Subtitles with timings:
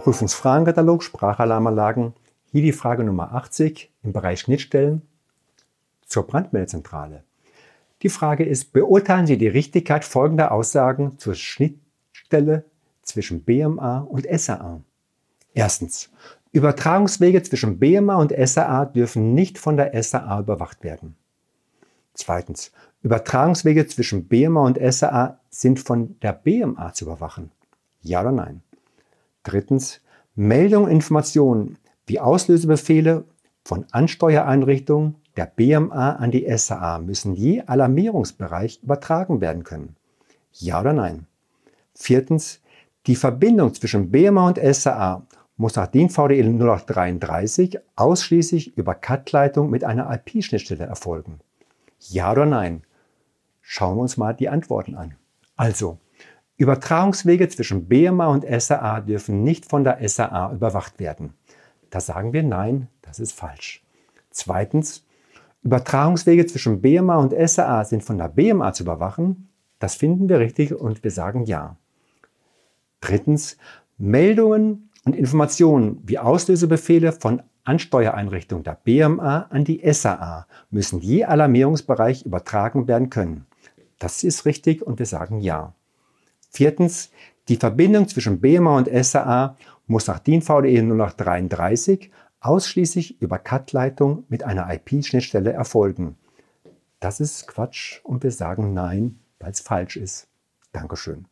[0.00, 2.14] Prüfungsfragenkatalog Sprachalarmanlagen.
[2.50, 5.02] Hier die Frage Nummer 80 im Bereich Schnittstellen
[6.06, 7.22] zur Brandmeldezentrale.
[8.00, 12.64] Die Frage ist, beurteilen Sie die Richtigkeit folgender Aussagen zur Schnittstelle
[13.02, 14.80] zwischen BMA und SAA?
[15.52, 16.08] Erstens.
[16.52, 21.14] Übertragungswege zwischen BMA und SAA dürfen nicht von der SAA überwacht werden.
[22.14, 22.72] Zweitens.
[23.02, 27.50] Übertragungswege zwischen BMA und SAA sind von der BMA zu überwachen.
[28.00, 28.62] Ja oder nein?
[29.42, 30.00] Drittens.
[30.34, 31.76] Meldungen und Informationen
[32.06, 33.24] wie Auslösebefehle
[33.64, 39.96] von Ansteuereinrichtungen der BMA an die SAA müssen je Alarmierungsbereich übertragen werden können.
[40.52, 41.26] Ja oder nein?
[41.94, 42.60] Viertens.
[43.06, 49.84] Die Verbindung zwischen BMA und SAA muss nach DIN VDE 0833 ausschließlich über CAT-Leitung mit
[49.84, 51.40] einer IP-Schnittstelle erfolgen.
[51.98, 52.82] Ja oder nein?
[53.60, 55.14] Schauen wir uns mal die Antworten an.
[55.56, 55.98] Also,
[56.60, 61.32] Übertragungswege zwischen BMA und SAA dürfen nicht von der SAA überwacht werden.
[61.88, 63.82] Da sagen wir nein, das ist falsch.
[64.30, 65.06] Zweitens,
[65.62, 69.48] Übertragungswege zwischen BMA und SAA sind von der BMA zu überwachen.
[69.78, 71.76] Das finden wir richtig und wir sagen ja.
[73.00, 73.56] Drittens,
[73.96, 82.26] Meldungen und Informationen wie Auslösebefehle von Ansteuereinrichtungen der BMA an die SAA müssen je Alarmierungsbereich
[82.26, 83.46] übertragen werden können.
[83.98, 85.72] Das ist richtig und wir sagen ja.
[86.50, 87.10] Viertens,
[87.48, 89.56] die Verbindung zwischen BMA und SAA
[89.86, 96.16] muss nach DIN VDE 0833 ausschließlich über CAT-Leitung mit einer IP-Schnittstelle erfolgen.
[96.98, 100.28] Das ist Quatsch und wir sagen nein, weil es falsch ist.
[100.72, 101.26] Dankeschön.